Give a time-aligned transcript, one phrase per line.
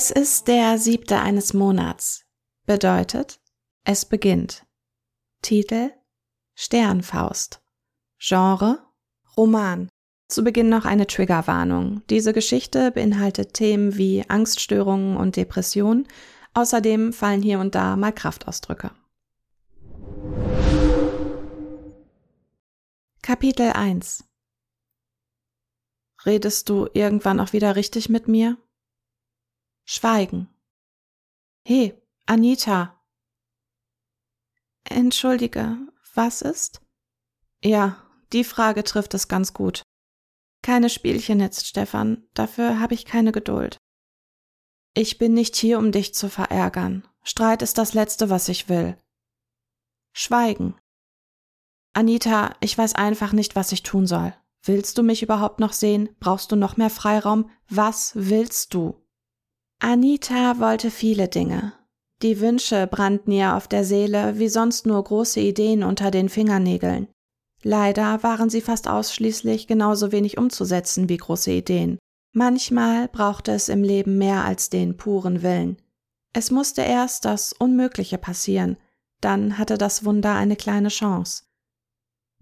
[0.00, 2.24] Es ist der siebte eines Monats.
[2.66, 3.40] Bedeutet,
[3.82, 4.64] es beginnt.
[5.42, 5.90] Titel
[6.54, 7.60] Sternfaust.
[8.16, 8.78] Genre
[9.36, 9.88] Roman.
[10.28, 12.02] Zu Beginn noch eine Triggerwarnung.
[12.10, 16.06] Diese Geschichte beinhaltet Themen wie Angststörungen und Depression.
[16.54, 18.92] Außerdem fallen hier und da mal Kraftausdrücke.
[23.20, 24.22] Kapitel 1
[26.24, 28.58] Redest du irgendwann auch wieder richtig mit mir?
[29.90, 30.50] Schweigen.
[31.64, 31.94] He,
[32.26, 33.02] Anita.
[34.84, 35.78] Entschuldige,
[36.12, 36.82] was ist?
[37.64, 37.96] Ja,
[38.34, 39.80] die Frage trifft es ganz gut.
[40.60, 43.78] Keine Spielchen jetzt, Stefan, dafür habe ich keine Geduld.
[44.92, 47.08] Ich bin nicht hier, um dich zu verärgern.
[47.22, 48.98] Streit ist das Letzte, was ich will.
[50.12, 50.78] Schweigen.
[51.94, 54.34] Anita, ich weiß einfach nicht, was ich tun soll.
[54.62, 56.14] Willst du mich überhaupt noch sehen?
[56.20, 57.48] Brauchst du noch mehr Freiraum?
[57.70, 59.07] Was willst du?
[59.80, 61.72] Anita wollte viele Dinge.
[62.22, 67.06] Die Wünsche brannten ihr auf der Seele wie sonst nur große Ideen unter den Fingernägeln.
[67.62, 71.98] Leider waren sie fast ausschließlich genauso wenig umzusetzen wie große Ideen.
[72.32, 75.80] Manchmal brauchte es im Leben mehr als den puren Willen.
[76.32, 78.76] Es musste erst das Unmögliche passieren,
[79.20, 81.44] dann hatte das Wunder eine kleine Chance.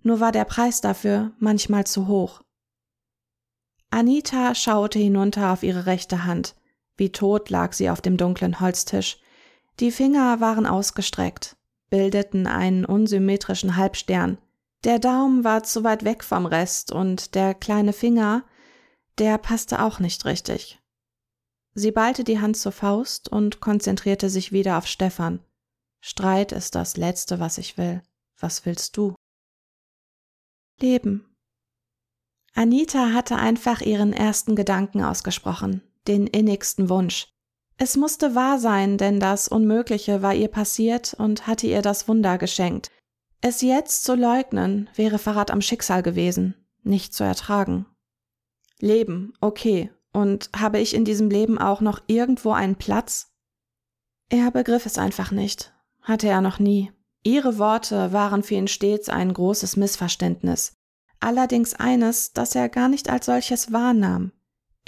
[0.03, 2.43] Nur war der Preis dafür manchmal zu hoch.
[3.91, 6.55] Anita schaute hinunter auf ihre rechte Hand.
[6.97, 9.19] Wie tot lag sie auf dem dunklen Holztisch.
[9.81, 11.57] Die Finger waren ausgestreckt,
[11.91, 14.39] bildeten einen unsymmetrischen Halbstern.
[14.85, 18.45] Der Daumen war zu weit weg vom Rest und der kleine Finger,
[19.19, 20.81] der passte auch nicht richtig.
[21.75, 25.41] Sie ballte die Hand zur Faust und konzentrierte sich wieder auf Stefan.
[26.01, 28.03] Streit ist das Letzte, was ich will.
[28.39, 29.15] Was willst du?
[30.81, 31.35] Leben.
[32.55, 37.29] Anita hatte einfach ihren ersten Gedanken ausgesprochen den innigsten Wunsch.
[37.79, 42.39] Es musste wahr sein, denn das Unmögliche war ihr passiert und hatte ihr das Wunder
[42.39, 42.91] geschenkt.
[43.43, 47.87] Es jetzt zu leugnen, wäre Verrat am Schicksal gewesen, nicht zu ertragen.
[48.81, 53.33] Leben, okay, und habe ich in diesem Leben auch noch irgendwo einen Platz?
[54.31, 56.91] Er begriff es einfach nicht, hatte er noch nie.
[57.23, 60.75] Ihre Worte waren für ihn stets ein großes Missverständnis,
[61.21, 64.33] allerdings eines, das er gar nicht als solches wahrnahm.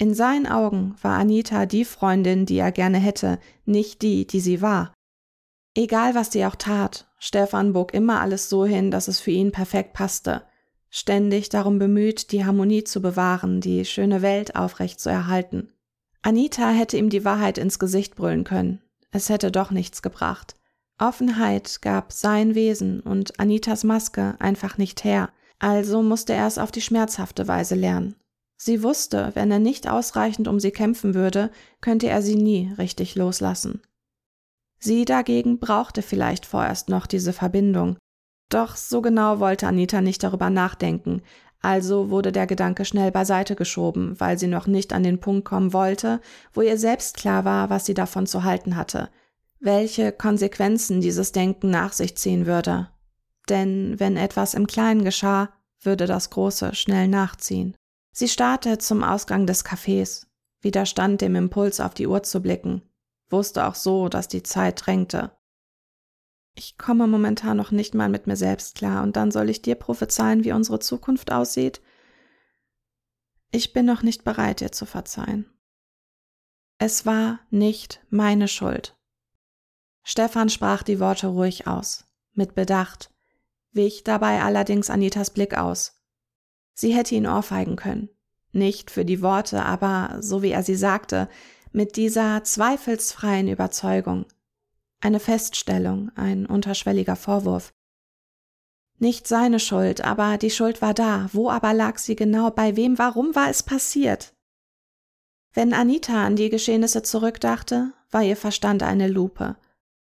[0.01, 4.61] In seinen Augen war Anita die Freundin, die er gerne hätte, nicht die, die sie
[4.61, 4.93] war.
[5.75, 9.51] Egal, was sie auch tat, Stefan bog immer alles so hin, dass es für ihn
[9.51, 10.43] perfekt passte,
[10.89, 15.73] ständig darum bemüht, die Harmonie zu bewahren, die schöne Welt aufrecht zu erhalten.
[16.21, 18.81] Anita hätte ihm die Wahrheit ins Gesicht brüllen können.
[19.11, 20.55] Es hätte doch nichts gebracht.
[20.97, 25.29] Offenheit gab sein Wesen und Anitas Maske einfach nicht her,
[25.59, 28.15] also musste er es auf die schmerzhafte Weise lernen.
[28.61, 31.49] Sie wusste, wenn er nicht ausreichend um sie kämpfen würde,
[31.79, 33.81] könnte er sie nie richtig loslassen.
[34.79, 37.97] Sie dagegen brauchte vielleicht vorerst noch diese Verbindung.
[38.49, 41.21] Doch so genau wollte Anita nicht darüber nachdenken,
[41.61, 45.71] also wurde der Gedanke schnell beiseite geschoben, weil sie noch nicht an den Punkt kommen
[45.71, 46.19] wollte,
[46.53, 49.09] wo ihr selbst klar war, was sie davon zu halten hatte,
[49.61, 52.89] welche Konsequenzen dieses Denken nach sich ziehen würde.
[53.47, 55.49] Denn wenn etwas im Kleinen geschah,
[55.81, 57.75] würde das Große schnell nachziehen.
[58.11, 60.27] Sie starrte zum Ausgang des Cafés,
[60.61, 62.81] widerstand dem Impuls, auf die Uhr zu blicken,
[63.29, 65.31] wusste auch so, dass die Zeit drängte.
[66.55, 69.75] Ich komme momentan noch nicht mal mit mir selbst klar, und dann soll ich dir
[69.75, 71.81] prophezeien, wie unsere Zukunft aussieht?
[73.51, 75.49] Ich bin noch nicht bereit, dir zu verzeihen.
[76.77, 78.97] Es war nicht meine Schuld.
[80.03, 83.13] Stefan sprach die Worte ruhig aus, mit Bedacht,
[83.71, 85.98] wich dabei allerdings Anitas Blick aus.
[86.73, 88.09] Sie hätte ihn ohrfeigen können.
[88.51, 91.29] Nicht für die Worte, aber, so wie er sie sagte,
[91.71, 94.25] mit dieser zweifelsfreien Überzeugung.
[95.01, 97.73] Eine Feststellung, ein unterschwelliger Vorwurf.
[98.97, 101.29] Nicht seine Schuld, aber die Schuld war da.
[101.31, 102.51] Wo aber lag sie genau?
[102.51, 102.97] Bei wem?
[102.97, 104.33] Warum war es passiert?
[105.53, 109.55] Wenn Anita an die Geschehnisse zurückdachte, war ihr Verstand eine Lupe,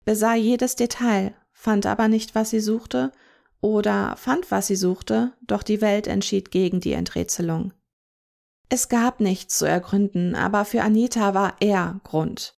[0.04, 3.12] besah jedes Detail, fand aber nicht, was sie suchte
[3.62, 7.72] oder fand, was sie suchte, doch die Welt entschied gegen die Enträtselung.
[8.68, 12.58] Es gab nichts zu ergründen, aber für Anita war er Grund.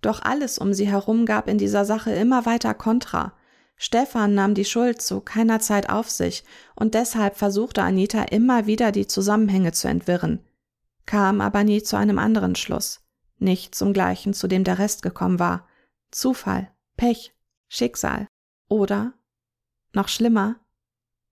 [0.00, 3.34] Doch alles um sie herum gab in dieser Sache immer weiter Kontra.
[3.76, 8.92] Stefan nahm die Schuld zu keiner Zeit auf sich, und deshalb versuchte Anita immer wieder
[8.92, 10.40] die Zusammenhänge zu entwirren,
[11.06, 13.00] kam aber nie zu einem anderen Schluss,
[13.38, 15.68] nicht zum gleichen, zu dem der Rest gekommen war.
[16.10, 17.32] Zufall, Pech,
[17.68, 18.26] Schicksal
[18.68, 19.14] oder
[19.92, 20.60] noch schlimmer,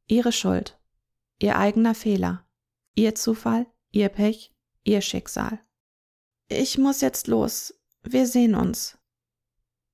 [0.07, 0.79] ihre Schuld,
[1.39, 2.47] ihr eigener Fehler,
[2.95, 4.55] ihr Zufall, ihr Pech,
[4.85, 5.61] ihr Schicksal.
[6.49, 7.75] Ich muss jetzt los.
[8.03, 8.99] Wir sehen uns.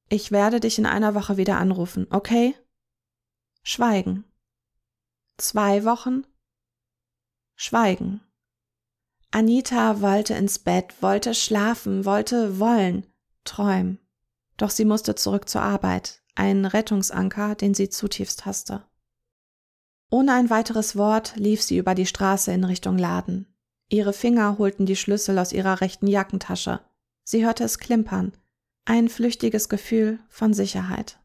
[0.08, 2.54] Ich werde dich in einer Woche wieder anrufen, okay?
[3.62, 4.24] Schweigen.
[5.36, 6.24] Zwei Wochen?
[7.56, 8.20] Schweigen.
[9.32, 13.06] Anita wollte ins Bett, wollte schlafen, wollte wollen,
[13.44, 13.98] träumen.
[14.56, 18.84] Doch sie musste zurück zur Arbeit, ein Rettungsanker, den sie zutiefst hasste.
[20.10, 23.46] Ohne ein weiteres Wort lief sie über die Straße in Richtung Laden.
[23.88, 26.80] Ihre Finger holten die Schlüssel aus ihrer rechten Jackentasche.
[27.24, 28.32] Sie hörte es klimpern.
[28.84, 31.18] Ein flüchtiges Gefühl von Sicherheit.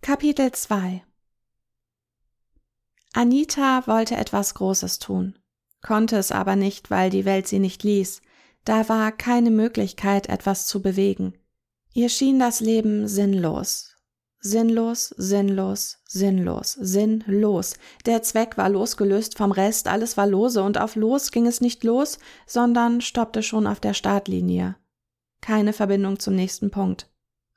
[0.00, 1.02] Kapitel 2
[3.12, 5.38] Anita wollte etwas Großes tun,
[5.82, 8.22] konnte es aber nicht, weil die Welt sie nicht ließ.
[8.64, 11.34] Da war keine Möglichkeit, etwas zu bewegen.
[11.92, 13.96] Ihr schien das Leben sinnlos.
[14.40, 17.74] Sinnlos, sinnlos, sinnlos, sinnlos.
[18.06, 21.82] Der Zweck war losgelöst vom Rest, alles war lose und auf los ging es nicht
[21.82, 24.76] los, sondern stoppte schon auf der Startlinie.
[25.40, 27.10] Keine Verbindung zum nächsten Punkt.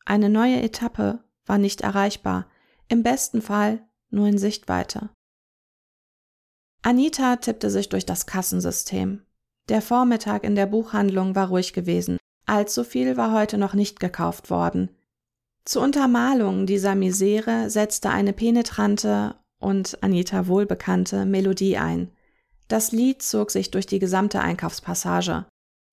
[0.05, 2.49] Eine neue Etappe war nicht erreichbar,
[2.87, 5.09] im besten Fall nur in Sichtweite.
[6.81, 9.23] Anita tippte sich durch das Kassensystem.
[9.71, 12.17] Der Vormittag in der Buchhandlung war ruhig gewesen.
[12.45, 14.89] Allzu viel war heute noch nicht gekauft worden.
[15.63, 22.11] Zur Untermalung dieser Misere setzte eine penetrante und Anita wohlbekannte Melodie ein.
[22.67, 25.45] Das Lied zog sich durch die gesamte Einkaufspassage.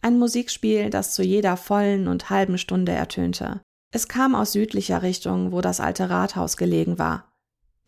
[0.02, 3.60] Ein Musikspiel, das zu jeder vollen und halben Stunde ertönte.
[3.92, 7.30] Es kam aus südlicher Richtung, wo das alte Rathaus gelegen war.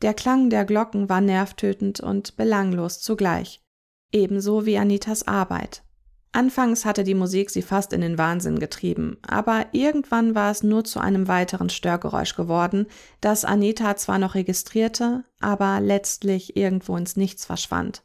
[0.03, 3.61] Der Klang der Glocken war nervtötend und belanglos zugleich,
[4.13, 5.83] ebenso wie Anitas Arbeit.
[6.33, 10.85] Anfangs hatte die Musik sie fast in den Wahnsinn getrieben, aber irgendwann war es nur
[10.85, 12.87] zu einem weiteren Störgeräusch geworden,
[13.21, 18.05] das Anita zwar noch registrierte, aber letztlich irgendwo ins Nichts verschwand.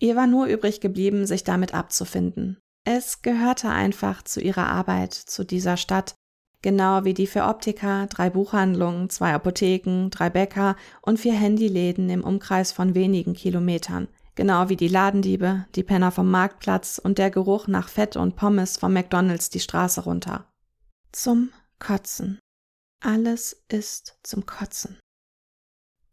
[0.00, 2.58] Ihr war nur übrig geblieben, sich damit abzufinden.
[2.84, 6.16] Es gehörte einfach zu ihrer Arbeit, zu dieser Stadt,
[6.60, 12.24] genau wie die für Optiker, drei Buchhandlungen, zwei Apotheken, drei Bäcker und vier Handyläden im
[12.24, 17.66] Umkreis von wenigen Kilometern, genau wie die Ladendiebe, die Penner vom Marktplatz und der Geruch
[17.66, 20.46] nach Fett und Pommes vom McDonalds die Straße runter.
[21.12, 22.38] Zum Kotzen.
[23.00, 24.98] Alles ist zum Kotzen.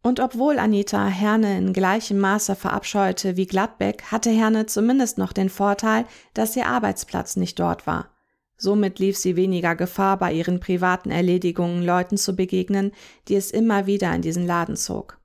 [0.01, 5.50] Und obwohl Anita Herne in gleichem Maße verabscheute wie Gladbeck, hatte Herne zumindest noch den
[5.50, 8.16] Vorteil, dass ihr Arbeitsplatz nicht dort war.
[8.57, 12.92] Somit lief sie weniger Gefahr, bei ihren privaten Erledigungen Leuten zu begegnen,
[13.27, 15.19] die es immer wieder in diesen Laden zog.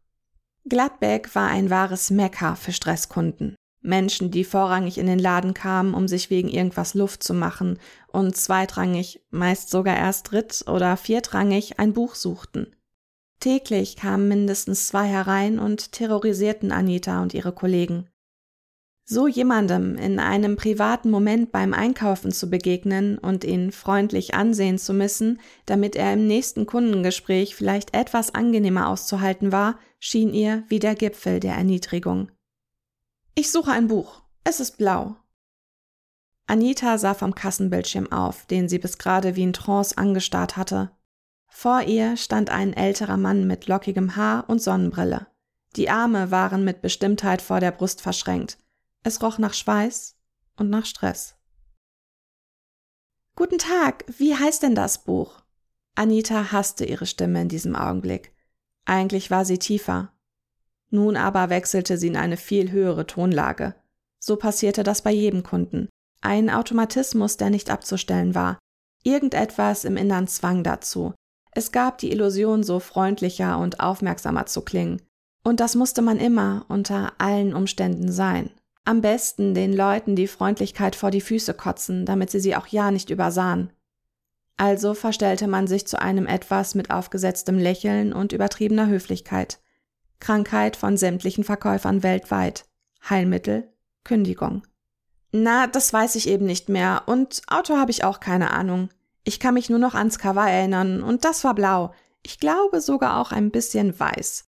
[0.66, 3.54] Gladbeck war ein wahres Mekka für Stresskunden.
[3.82, 7.78] Menschen, die vorrangig in den Laden kamen, um sich wegen irgendwas Luft zu machen
[8.08, 12.74] und zweitrangig, meist sogar erst dritt- oder viertrangig ein Buch suchten.
[13.40, 18.08] Täglich kamen mindestens zwei herein und terrorisierten Anita und ihre Kollegen.
[19.06, 24.94] So jemandem in einem privaten Moment beim Einkaufen zu begegnen und ihn freundlich ansehen zu
[24.94, 30.94] müssen, damit er im nächsten Kundengespräch vielleicht etwas angenehmer auszuhalten war, schien ihr wie der
[30.94, 32.30] Gipfel der Erniedrigung.
[33.34, 34.22] Ich suche ein Buch.
[34.42, 35.16] Es ist blau.
[36.46, 40.90] Anita sah vom Kassenbildschirm auf, den sie bis gerade wie in Trance angestarrt hatte.
[41.48, 45.26] Vor ihr stand ein älterer Mann mit lockigem Haar und Sonnenbrille.
[45.76, 48.58] Die Arme waren mit Bestimmtheit vor der Brust verschränkt.
[49.06, 50.16] Es roch nach Schweiß
[50.56, 51.36] und nach Stress.
[53.36, 55.42] Guten Tag, wie heißt denn das Buch?
[55.94, 58.32] Anita hasste ihre Stimme in diesem Augenblick.
[58.86, 60.12] Eigentlich war sie tiefer.
[60.88, 63.74] Nun aber wechselte sie in eine viel höhere Tonlage.
[64.20, 65.90] So passierte das bei jedem Kunden.
[66.22, 68.58] Ein Automatismus, der nicht abzustellen war.
[69.02, 71.12] Irgendetwas im Innern zwang dazu.
[71.52, 75.02] Es gab die Illusion, so freundlicher und aufmerksamer zu klingen.
[75.42, 78.50] Und das musste man immer unter allen Umständen sein.
[78.84, 82.90] Am besten den Leuten die Freundlichkeit vor die Füße kotzen, damit sie sie auch ja
[82.90, 83.72] nicht übersahen.
[84.56, 89.58] Also verstellte man sich zu einem etwas mit aufgesetztem Lächeln und übertriebener Höflichkeit.
[90.20, 92.66] Krankheit von sämtlichen Verkäufern weltweit.
[93.08, 93.68] Heilmittel,
[94.04, 94.62] Kündigung.
[95.32, 98.90] Na, das weiß ich eben nicht mehr, und Auto habe ich auch keine Ahnung.
[99.24, 101.92] Ich kann mich nur noch ans Cover erinnern, und das war blau.
[102.22, 104.46] Ich glaube sogar auch ein bisschen weiß.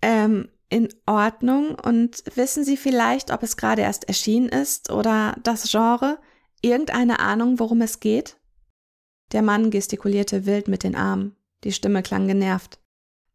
[0.00, 5.70] Ähm, in Ordnung und wissen Sie vielleicht, ob es gerade erst erschienen ist oder das
[5.70, 6.18] Genre?
[6.62, 8.38] Irgendeine Ahnung, worum es geht?
[9.30, 11.36] Der Mann gestikulierte wild mit den Armen.
[11.62, 12.80] Die Stimme klang genervt.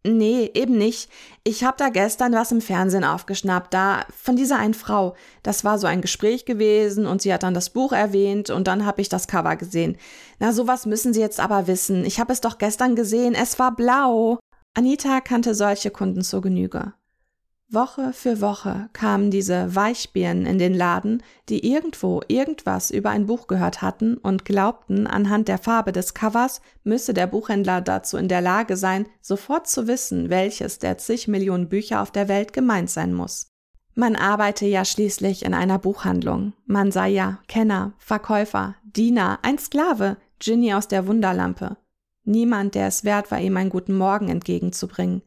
[0.05, 1.10] Nee, eben nicht.
[1.46, 5.15] Ich hab da gestern was im Fernsehen aufgeschnappt, da von dieser einen Frau.
[5.41, 8.86] Das war so ein Gespräch gewesen und sie hat dann das Buch erwähnt und dann
[8.86, 9.96] hab ich das Cover gesehen.
[10.39, 12.03] Na, sowas müssen Sie jetzt aber wissen.
[12.03, 14.39] Ich hab es doch gestern gesehen, es war blau.
[14.74, 16.93] Anita kannte solche Kunden zur Genüge.
[17.71, 23.45] Woche für Woche kamen diese Weichbirnen in den Laden, die irgendwo irgendwas über ein Buch
[23.45, 28.41] gehört hatten und glaubten, anhand der Farbe des Covers müsse der Buchhändler dazu in der
[28.41, 33.13] Lage sein, sofort zu wissen, welches der zig Millionen Bücher auf der Welt gemeint sein
[33.13, 33.51] muss.
[33.93, 36.53] Man arbeite ja schließlich in einer Buchhandlung.
[36.65, 41.77] Man sei ja Kenner, Verkäufer, Diener, ein Sklave, Ginny aus der Wunderlampe.
[42.23, 45.21] Niemand, der es wert war, ihm einen guten Morgen entgegenzubringen.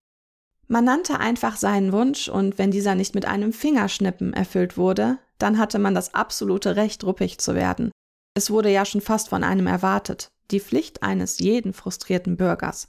[0.68, 5.58] Man nannte einfach seinen Wunsch und wenn dieser nicht mit einem Fingerschnippen erfüllt wurde, dann
[5.58, 7.90] hatte man das absolute Recht, ruppig zu werden.
[8.34, 12.88] Es wurde ja schon fast von einem erwartet, die Pflicht eines jeden frustrierten Bürgers.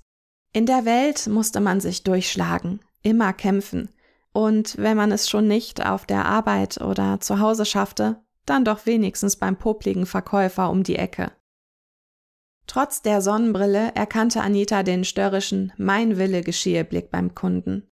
[0.54, 3.90] In der Welt musste man sich durchschlagen, immer kämpfen,
[4.34, 8.86] und wenn man es schon nicht auf der Arbeit oder zu Hause schaffte, dann doch
[8.86, 11.32] wenigstens beim popligen Verkäufer um die Ecke.
[12.68, 17.88] Trotz der Sonnenbrille erkannte Anita den störrischen Mein Wille geschehe Blick beim Kunden.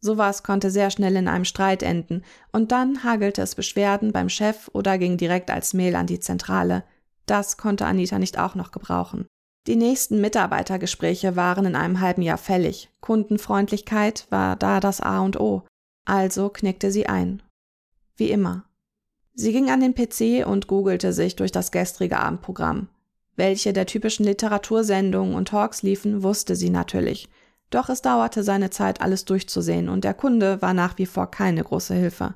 [0.00, 4.68] Sowas konnte sehr schnell in einem Streit enden, und dann hagelte es Beschwerden beim Chef
[4.72, 6.84] oder ging direkt als Mail an die Zentrale.
[7.24, 9.26] Das konnte Anita nicht auch noch gebrauchen.
[9.66, 12.88] Die nächsten Mitarbeitergespräche waren in einem halben Jahr fällig.
[13.00, 15.66] Kundenfreundlichkeit war da das A und O.
[16.04, 17.42] Also knickte sie ein.
[18.16, 18.64] Wie immer.
[19.34, 22.88] Sie ging an den PC und googelte sich durch das gestrige Abendprogramm.
[23.36, 27.28] Welche der typischen Literatursendungen und Talks liefen, wusste sie natürlich.
[27.70, 31.62] Doch es dauerte seine Zeit, alles durchzusehen, und der Kunde war nach wie vor keine
[31.62, 32.34] große Hilfe.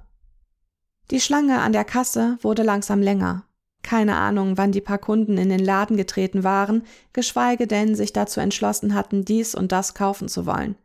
[1.11, 3.45] Die Schlange an der Kasse wurde langsam länger.
[3.83, 8.41] Keine Ahnung, wann die paar Kunden in den Laden getreten waren, geschweige denn sich dazu
[8.41, 10.77] entschlossen hatten, dies und das kaufen zu wollen.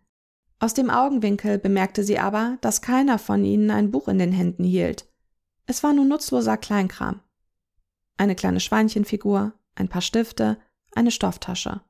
[0.60, 4.64] Aus dem Augenwinkel bemerkte sie aber, dass keiner von ihnen ein Buch in den Händen
[4.64, 5.06] hielt.
[5.68, 7.20] Es war nur nutzloser Kleinkram.
[8.18, 10.58] Eine kleine Schweinchenfigur, ein paar Stifte,
[10.94, 11.82] eine Stofftasche.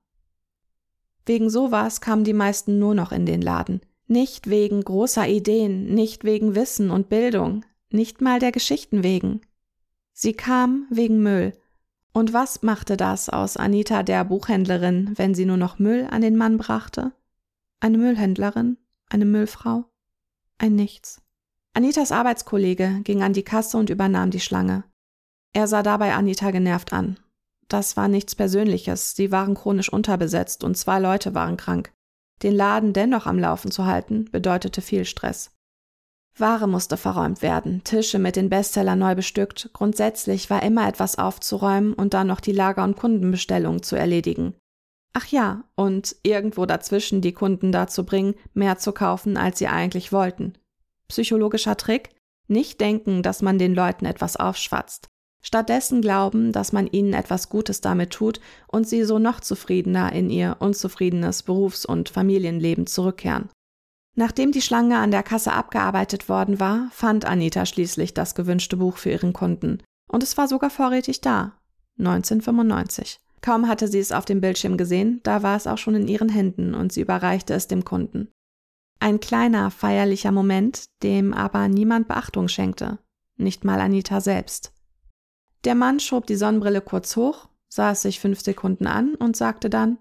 [1.25, 3.81] Wegen sowas kamen die meisten nur noch in den Laden.
[4.07, 9.41] Nicht wegen großer Ideen, nicht wegen Wissen und Bildung, nicht mal der Geschichten wegen.
[10.13, 11.53] Sie kam wegen Müll.
[12.13, 16.37] Und was machte das aus Anita der Buchhändlerin, wenn sie nur noch Müll an den
[16.37, 17.11] Mann brachte?
[17.79, 18.77] Eine Müllhändlerin?
[19.09, 19.85] Eine Müllfrau?
[20.57, 21.21] Ein Nichts.
[21.73, 24.85] Anitas Arbeitskollege ging an die Kasse und übernahm die Schlange.
[25.51, 27.19] Er sah dabei Anita genervt an.
[27.67, 31.91] Das war nichts Persönliches, sie waren chronisch unterbesetzt und zwei Leute waren krank.
[32.43, 35.51] Den Laden dennoch am Laufen zu halten, bedeutete viel Stress.
[36.37, 41.93] Ware musste verräumt werden, Tische mit den Bestsellern neu bestückt, grundsätzlich war immer etwas aufzuräumen
[41.93, 44.53] und dann noch die Lager- und Kundenbestellungen zu erledigen.
[45.13, 50.11] Ach ja, und irgendwo dazwischen die Kunden dazu bringen, mehr zu kaufen, als sie eigentlich
[50.11, 50.57] wollten.
[51.07, 52.09] Psychologischer Trick?
[52.47, 55.07] Nicht denken, dass man den Leuten etwas aufschwatzt.
[55.45, 60.31] Stattdessen glauben, dass man ihnen etwas Gutes damit tut und sie so noch zufriedener in
[60.31, 63.49] ihr unzufriedenes Berufs- und Familienleben zurückkehren.
[64.15, 68.97] Nachdem die Schlange an der Kasse abgearbeitet worden war, fand Anita schließlich das gewünschte Buch
[68.97, 69.83] für ihren Kunden.
[70.07, 71.53] Und es war sogar vorrätig da.
[71.99, 73.19] 1995.
[73.41, 76.29] Kaum hatte sie es auf dem Bildschirm gesehen, da war es auch schon in ihren
[76.29, 78.31] Händen und sie überreichte es dem Kunden.
[78.99, 82.97] Ein kleiner, feierlicher Moment, dem aber niemand Beachtung schenkte.
[83.37, 84.74] Nicht mal Anita selbst.
[85.65, 89.69] Der Mann schob die Sonnenbrille kurz hoch, sah es sich fünf Sekunden an und sagte
[89.69, 89.97] dann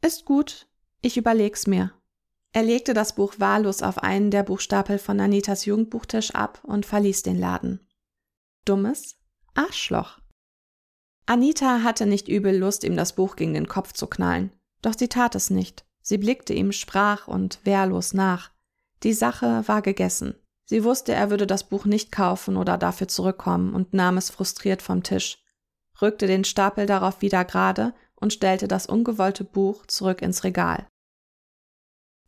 [0.00, 0.68] Ist gut,
[1.02, 1.92] ich überleg's mir.
[2.52, 7.22] Er legte das Buch wahllos auf einen der Buchstapel von Anitas Jugendbuchtisch ab und verließ
[7.22, 7.86] den Laden.
[8.64, 9.16] Dummes
[9.54, 10.20] Arschloch.
[11.26, 15.08] Anita hatte nicht übel Lust, ihm das Buch gegen den Kopf zu knallen, doch sie
[15.08, 15.84] tat es nicht.
[16.02, 18.50] Sie blickte ihm sprach und wehrlos nach.
[19.02, 20.34] Die Sache war gegessen.
[20.70, 24.82] Sie wusste, er würde das Buch nicht kaufen oder dafür zurückkommen und nahm es frustriert
[24.82, 25.42] vom Tisch,
[26.00, 30.86] rückte den Stapel darauf wieder gerade und stellte das ungewollte Buch zurück ins Regal.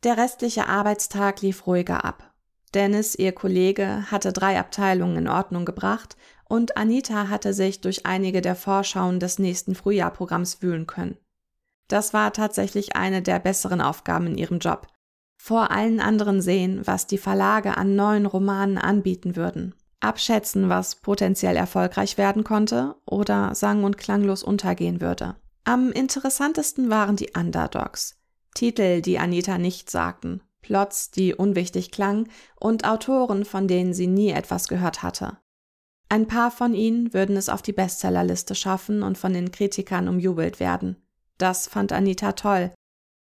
[0.03, 2.33] Der restliche Arbeitstag lief ruhiger ab.
[2.73, 8.41] Dennis, ihr Kollege, hatte drei Abteilungen in Ordnung gebracht und Anita hatte sich durch einige
[8.41, 11.17] der Vorschauen des nächsten Frühjahrprogramms wühlen können.
[11.87, 14.87] Das war tatsächlich eine der besseren Aufgaben in ihrem Job,
[15.43, 21.57] vor allen anderen sehen, was die Verlage an neuen Romanen anbieten würden, abschätzen, was potenziell
[21.57, 25.35] erfolgreich werden konnte oder sang- und klanglos untergehen würde.
[25.65, 28.21] Am interessantesten waren die Underdogs,
[28.55, 34.29] Titel, die Anita nicht sagten, Plots, die unwichtig klangen und Autoren, von denen sie nie
[34.29, 35.39] etwas gehört hatte.
[36.07, 40.61] Ein paar von ihnen würden es auf die Bestsellerliste schaffen und von den Kritikern umjubelt
[40.61, 41.05] werden.
[41.37, 42.71] Das fand Anita toll,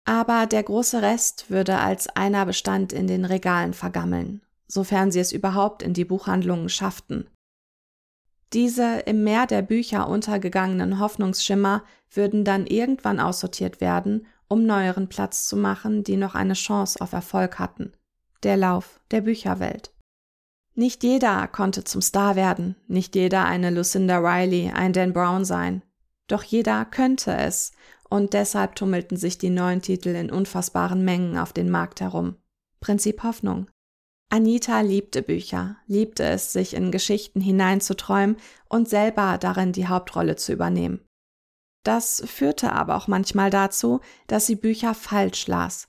[0.04, 5.32] aber der große Rest würde als einer Bestand in den Regalen vergammeln, sofern sie es
[5.32, 7.28] überhaupt in die Buchhandlungen schafften.
[8.52, 15.46] Diese im Meer der Bücher untergegangenen Hoffnungsschimmer würden dann irgendwann aussortiert werden, um neueren Platz
[15.46, 17.92] zu machen, die noch eine Chance auf Erfolg hatten.
[18.42, 19.92] der Lauf der Bücherwelt.
[20.74, 25.82] Nicht jeder konnte zum Star werden, nicht jeder eine Lucinda Riley, ein Dan Brown sein.
[26.28, 27.72] Doch jeder könnte es,
[28.12, 32.36] und deshalb tummelten sich die neuen Titel in unfassbaren Mengen auf den Markt herum.
[32.78, 33.70] Prinzip Hoffnung.
[34.28, 38.36] Anita liebte Bücher, liebte es, sich in Geschichten hineinzuträumen
[38.68, 41.00] und selber darin die Hauptrolle zu übernehmen.
[41.84, 45.88] Das führte aber auch manchmal dazu, dass sie Bücher falsch las.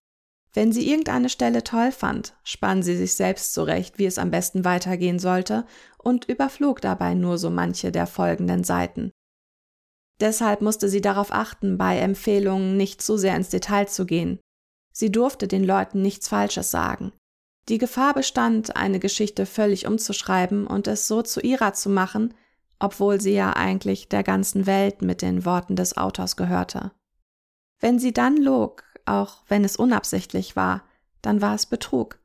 [0.53, 4.63] Wenn sie irgendeine Stelle toll fand, spann sie sich selbst zurecht, wie es am besten
[4.63, 5.65] weitergehen sollte,
[5.98, 9.12] und überflog dabei nur so manche der folgenden Seiten.
[10.20, 14.39] Deshalb musste sie darauf achten, bei Empfehlungen nicht zu sehr ins Detail zu gehen.
[14.91, 17.12] Sie durfte den Leuten nichts Falsches sagen.
[17.70, 22.34] Die Gefahr bestand, eine Geschichte völlig umzuschreiben und es so zu ihrer zu machen,
[22.79, 26.91] obwohl sie ja eigentlich der ganzen Welt mit den Worten des Autors gehörte.
[27.79, 30.84] Wenn sie dann log, auch wenn es unabsichtlich war,
[31.22, 32.20] dann war es Betrug.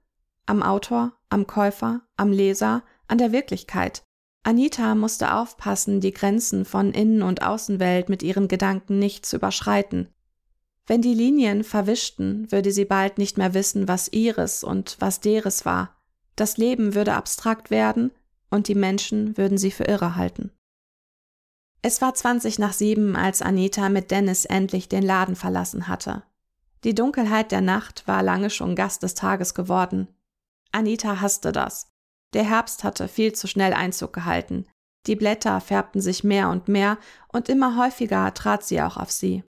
[0.47, 4.03] Am Autor, am Käufer, am Leser, an der Wirklichkeit.
[4.49, 10.09] Anita musste aufpassen, die Grenzen von Innen- und Außenwelt mit ihren Gedanken nicht zu überschreiten.
[10.87, 15.67] Wenn die Linien verwischten, würde sie bald nicht mehr wissen, was ihres und was deres
[15.67, 15.99] war.
[16.35, 18.11] Das Leben würde abstrakt werden
[18.49, 20.51] und die Menschen würden sie für irre halten.
[21.83, 26.23] Es war zwanzig nach sieben, als Anita mit Dennis endlich den Laden verlassen hatte.
[26.85, 30.09] Die Dunkelheit der Nacht war lange schon Gast des Tages geworden.
[30.73, 31.93] Anita hasste das.
[32.35, 34.67] Der Herbst hatte viel zu schnell Einzug gehalten.
[35.07, 39.45] Die Blätter färbten sich mehr und mehr, und immer häufiger trat sie auch auf sie.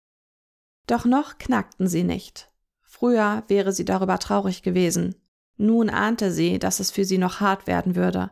[0.87, 2.51] Doch noch knackten sie nicht.
[2.83, 5.15] Früher wäre sie darüber traurig gewesen.
[5.57, 8.31] Nun ahnte sie, dass es für sie noch hart werden würde.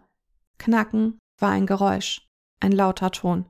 [0.59, 2.27] Knacken war ein Geräusch,
[2.61, 3.49] ein lauter Ton.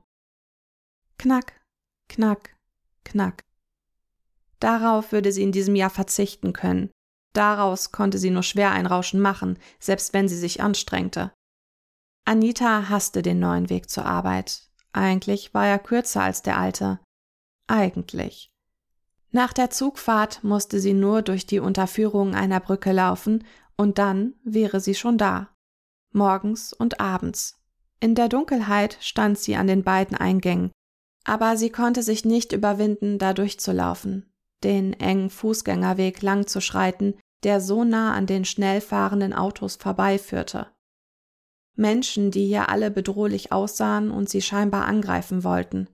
[1.17, 1.61] Knack,
[2.09, 2.55] knack,
[3.03, 3.41] knack.
[4.59, 6.91] Darauf würde sie in diesem Jahr verzichten können.
[7.33, 11.31] Daraus konnte sie nur schwer ein Rauschen machen, selbst wenn sie sich anstrengte.
[12.25, 14.69] Anita hasste den neuen Weg zur Arbeit.
[14.93, 16.99] Eigentlich war er kürzer als der alte.
[17.67, 18.53] Eigentlich.
[19.31, 23.43] Nach der Zugfahrt musste sie nur durch die Unterführung einer Brücke laufen,
[23.75, 25.49] und dann wäre sie schon da.
[26.11, 27.59] Morgens und abends.
[27.99, 30.71] In der Dunkelheit stand sie an den beiden Eingängen,
[31.23, 34.32] aber sie konnte sich nicht überwinden, da durchzulaufen
[34.63, 40.67] den engen Fußgängerweg lang zu schreiten, der so nah an den schnell fahrenden Autos vorbeiführte.
[41.75, 45.89] Menschen, die hier alle bedrohlich aussahen und sie scheinbar angreifen wollten.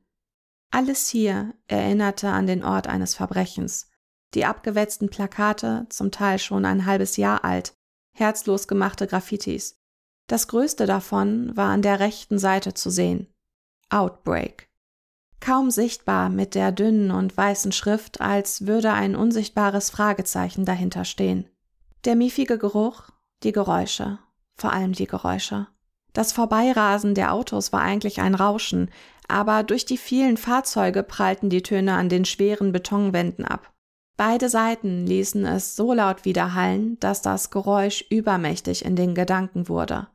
[0.72, 3.90] Alles hier erinnerte an den Ort eines Verbrechens.
[4.36, 7.74] Die abgewetzten Plakate, zum Teil schon ein halbes Jahr alt,
[8.14, 9.80] herzlos gemachte Graffitis.
[10.28, 13.34] Das größte davon war an der rechten Seite zu sehen.
[13.90, 14.69] Outbreak
[15.50, 21.50] kaum sichtbar mit der dünnen und weißen Schrift, als würde ein unsichtbares Fragezeichen dahinter stehen.
[22.06, 23.10] Der miefige Geruch,
[23.42, 24.20] die Geräusche,
[24.58, 25.66] vor allem die Geräusche.
[26.14, 28.92] Das Vorbeirasen der Autos war eigentlich ein Rauschen,
[29.28, 33.74] aber durch die vielen Fahrzeuge prallten die Töne an den schweren Betonwänden ab.
[34.18, 40.10] Beide Seiten ließen es so laut widerhallen, dass das Geräusch übermächtig in den Gedanken wurde.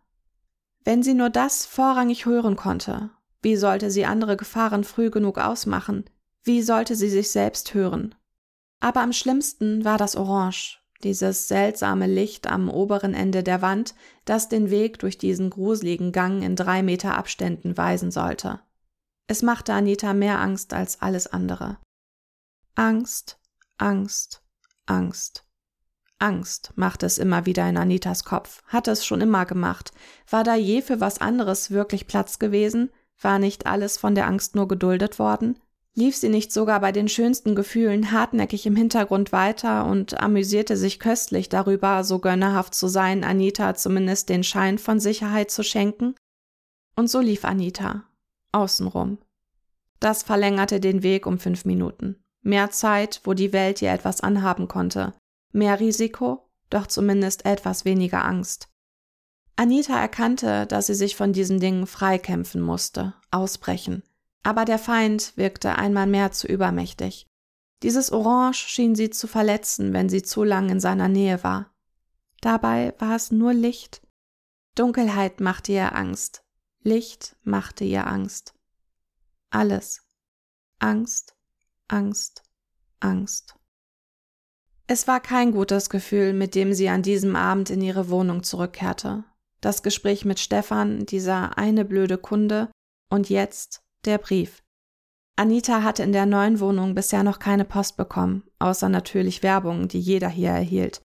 [0.85, 3.11] Wenn sie nur das vorrangig hören konnte,
[3.45, 6.05] wie sollte sie andere Gefahren früh genug ausmachen?
[6.43, 8.15] Wie sollte sie sich selbst hören?
[8.81, 14.49] Aber am schlimmsten war das Orange, dieses seltsame Licht am oberen Ende der Wand, das
[14.49, 18.61] den Weg durch diesen gruseligen Gang in drei Meter Abständen weisen sollte.
[19.27, 21.77] Es machte Anita mehr Angst als alles andere.
[22.75, 23.39] Angst,
[23.77, 24.43] Angst,
[24.87, 25.47] Angst.
[26.19, 29.93] Angst machte es immer wieder in Anitas Kopf, hatte es schon immer gemacht.
[30.31, 32.91] War da je für was anderes wirklich Platz gewesen?
[33.21, 35.59] War nicht alles von der Angst nur geduldet worden?
[35.97, 40.99] Lief sie nicht sogar bei den schönsten Gefühlen hartnäckig im Hintergrund weiter und amüsierte sich
[40.99, 46.17] köstlich darüber, so gönnerhaft zu sein, Anita zumindest den Schein von Sicherheit zu schenken?
[46.97, 48.05] Und so lief Anita.
[48.51, 49.19] Außenrum.
[50.01, 52.17] Das verlängerte den Weg um fünf Minuten.
[52.43, 55.15] Mehr Zeit, wo die Welt ihr etwas anhaben konnte.
[55.53, 58.69] Mehr Risiko, doch zumindest etwas weniger Angst.
[59.57, 64.03] Anita erkannte, dass sie sich von diesen Dingen freikämpfen musste, ausbrechen.
[64.43, 67.27] Aber der Feind wirkte einmal mehr zu übermächtig.
[67.83, 71.73] Dieses Orange schien sie zu verletzen, wenn sie zu lang in seiner Nähe war.
[72.41, 74.03] Dabei war es nur Licht.
[74.75, 76.45] Dunkelheit machte ihr Angst.
[76.83, 78.55] Licht machte ihr Angst.
[79.51, 80.03] Alles.
[80.81, 81.37] Angst,
[81.89, 82.43] Angst,
[83.01, 83.55] Angst.
[84.87, 89.25] Es war kein gutes Gefühl, mit dem sie an diesem Abend in ihre Wohnung zurückkehrte
[89.65, 92.71] das Gespräch mit Stefan, dieser eine blöde Kunde
[93.11, 94.63] und jetzt der Brief.
[95.37, 99.99] Anita hatte in der neuen Wohnung bisher noch keine Post bekommen, außer natürlich Werbung, die
[100.01, 101.03] jeder hier erhielt.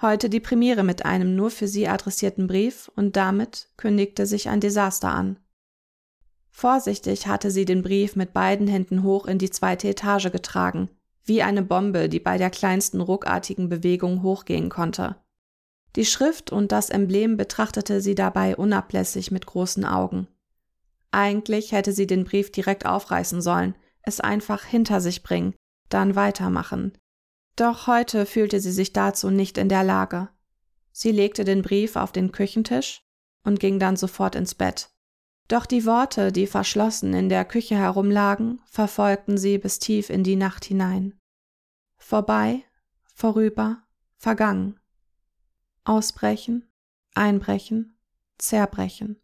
[0.00, 4.60] Heute die Premiere mit einem nur für sie adressierten Brief und damit kündigte sich ein
[4.60, 5.38] Desaster an.
[6.50, 10.90] Vorsichtig hatte sie den Brief mit beiden Händen hoch in die zweite Etage getragen,
[11.24, 15.16] wie eine Bombe, die bei der kleinsten ruckartigen Bewegung hochgehen konnte.
[15.96, 20.28] Die Schrift und das Emblem betrachtete sie dabei unablässig mit großen Augen.
[21.10, 25.54] Eigentlich hätte sie den Brief direkt aufreißen sollen, es einfach hinter sich bringen,
[25.88, 26.92] dann weitermachen,
[27.60, 30.30] doch heute fühlte sie sich dazu nicht in der Lage.
[30.92, 33.02] Sie legte den Brief auf den Küchentisch
[33.44, 34.88] und ging dann sofort ins Bett.
[35.46, 40.36] Doch die Worte, die verschlossen in der Küche herumlagen, verfolgten sie bis tief in die
[40.36, 41.20] Nacht hinein.
[41.98, 42.64] Vorbei,
[43.14, 43.82] vorüber,
[44.16, 44.79] vergangen.
[45.84, 46.68] Ausbrechen,
[47.14, 47.96] einbrechen,
[48.38, 49.20] zerbrechen.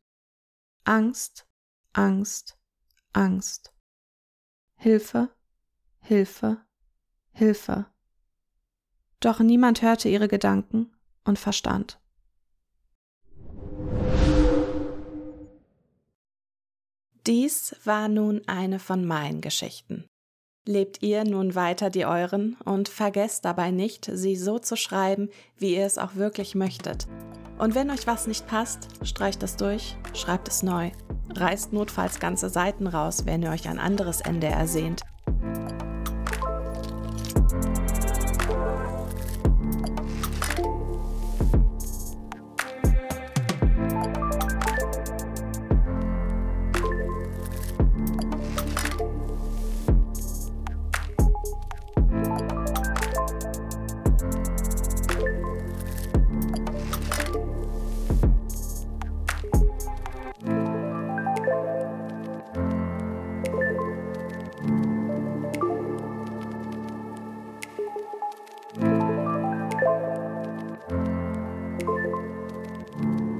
[0.84, 1.46] Angst,
[1.92, 2.58] Angst,
[3.12, 3.72] Angst.
[4.76, 5.34] Hilfe,
[6.00, 6.64] Hilfe,
[7.32, 7.86] Hilfe
[9.20, 10.92] doch niemand hörte ihre Gedanken
[11.24, 12.00] und verstand.
[17.26, 20.08] Dies war nun eine von meinen Geschichten.
[20.68, 25.76] Lebt ihr nun weiter die euren und vergesst dabei nicht, sie so zu schreiben, wie
[25.76, 27.06] ihr es auch wirklich möchtet.
[27.56, 30.90] Und wenn euch was nicht passt, streicht es durch, schreibt es neu.
[31.36, 35.02] Reißt notfalls ganze Seiten raus, wenn ihr euch ein anderes Ende ersehnt.